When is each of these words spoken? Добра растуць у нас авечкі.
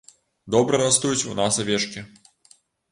Добра 0.55 0.79
растуць 0.83 1.27
у 1.31 1.37
нас 1.43 1.61
авечкі. 1.67 2.09